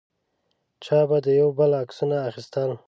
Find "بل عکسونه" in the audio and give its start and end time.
1.57-2.17